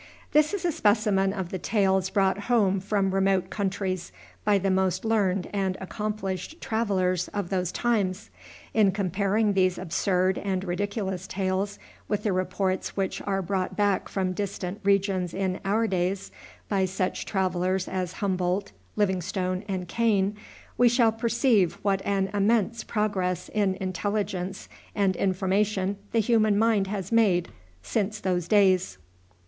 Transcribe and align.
This 0.31 0.55
is 0.55 0.65
a 0.65 0.71
specimen 0.71 1.31
of 1.31 1.49
the 1.51 1.59
tales 1.59 2.09
brought 2.09 2.45
home 2.49 2.79
from 2.79 3.13
remote 3.13 3.51
countries 3.51 4.11
by 4.43 4.57
the 4.57 4.71
most 4.71 5.05
learned 5.05 5.47
and 5.53 5.77
accomplished 5.79 6.59
travelers 6.59 7.27
of 7.35 7.51
those 7.51 7.71
times. 7.71 8.31
In 8.73 8.93
comparing 8.93 9.53
these 9.53 9.77
absurd 9.77 10.39
and 10.39 10.63
ridiculous 10.63 11.27
tales 11.27 11.77
with 12.07 12.23
the 12.23 12.33
reports 12.33 12.97
which 12.97 13.21
are 13.27 13.43
brought 13.43 13.77
back 13.77 14.09
from 14.09 14.33
distant 14.33 14.79
regions 14.83 15.35
in 15.35 15.59
our 15.63 15.85
days 15.85 16.31
by 16.67 16.85
such 16.85 17.23
travelers 17.27 17.87
as 17.87 18.13
Humboldt, 18.13 18.71
Livingstone, 18.95 19.63
and 19.67 19.87
Kane, 19.87 20.35
we 20.79 20.89
shall 20.89 21.11
perceive 21.11 21.77
what 21.83 22.01
an 22.05 22.31
immense 22.33 22.83
progress 22.83 23.49
in 23.53 23.75
intelligence 23.75 24.67
and 24.95 25.15
information 25.15 25.97
the 26.11 26.17
human 26.21 26.57
mind 26.57 26.87
has 26.87 27.11
made 27.11 27.49
since 27.83 28.19
those 28.19 28.47
days. 28.47 28.97